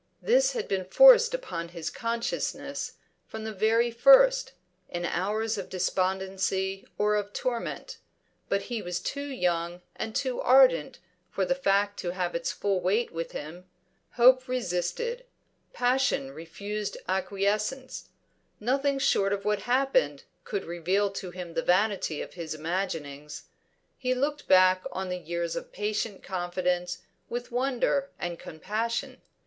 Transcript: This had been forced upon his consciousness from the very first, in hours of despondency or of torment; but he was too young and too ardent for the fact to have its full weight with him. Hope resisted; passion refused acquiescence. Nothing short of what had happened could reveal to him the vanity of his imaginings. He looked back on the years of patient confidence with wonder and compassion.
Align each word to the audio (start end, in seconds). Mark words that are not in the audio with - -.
This 0.23 0.53
had 0.53 0.67
been 0.67 0.85
forced 0.85 1.35
upon 1.35 1.67
his 1.67 1.91
consciousness 1.91 2.93
from 3.27 3.43
the 3.43 3.53
very 3.53 3.91
first, 3.91 4.53
in 4.89 5.05
hours 5.05 5.59
of 5.59 5.69
despondency 5.69 6.87
or 6.97 7.13
of 7.15 7.33
torment; 7.33 7.99
but 8.49 8.63
he 8.63 8.81
was 8.81 8.99
too 8.99 9.27
young 9.27 9.83
and 9.95 10.15
too 10.15 10.41
ardent 10.41 10.97
for 11.29 11.45
the 11.45 11.53
fact 11.53 11.99
to 11.99 12.13
have 12.13 12.33
its 12.33 12.51
full 12.51 12.79
weight 12.81 13.11
with 13.11 13.33
him. 13.33 13.69
Hope 14.13 14.47
resisted; 14.47 15.23
passion 15.71 16.31
refused 16.31 16.97
acquiescence. 17.07 18.09
Nothing 18.59 18.97
short 18.97 19.31
of 19.31 19.45
what 19.45 19.59
had 19.59 19.65
happened 19.71 20.23
could 20.43 20.65
reveal 20.65 21.11
to 21.11 21.29
him 21.29 21.53
the 21.53 21.61
vanity 21.61 22.23
of 22.23 22.33
his 22.33 22.55
imaginings. 22.55 23.43
He 23.99 24.15
looked 24.15 24.47
back 24.47 24.83
on 24.91 25.09
the 25.09 25.19
years 25.19 25.55
of 25.55 25.71
patient 25.71 26.23
confidence 26.23 27.03
with 27.29 27.51
wonder 27.51 28.09
and 28.17 28.39
compassion. 28.39 29.21